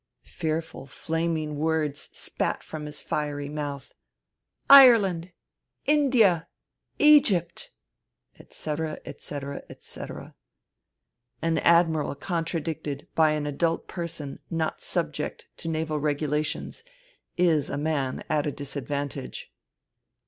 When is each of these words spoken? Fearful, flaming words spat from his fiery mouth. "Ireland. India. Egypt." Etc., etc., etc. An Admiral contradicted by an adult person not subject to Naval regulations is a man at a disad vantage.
Fearful, 0.25 0.87
flaming 0.87 1.57
words 1.57 2.09
spat 2.11 2.63
from 2.63 2.87
his 2.87 3.03
fiery 3.03 3.47
mouth. 3.49 3.93
"Ireland. 4.67 5.31
India. 5.85 6.47
Egypt." 6.97 7.71
Etc., 8.39 8.99
etc., 9.05 9.61
etc. 9.69 10.33
An 11.43 11.59
Admiral 11.59 12.15
contradicted 12.15 13.09
by 13.13 13.33
an 13.33 13.45
adult 13.45 13.87
person 13.87 14.39
not 14.49 14.81
subject 14.81 15.47
to 15.57 15.67
Naval 15.67 15.99
regulations 15.99 16.83
is 17.37 17.69
a 17.69 17.77
man 17.77 18.23
at 18.27 18.47
a 18.47 18.51
disad 18.51 18.87
vantage. 18.87 19.53